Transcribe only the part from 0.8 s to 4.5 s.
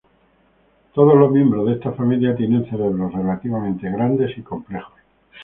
Todos los miembros de esta familia tienen cerebros relativamente grandes y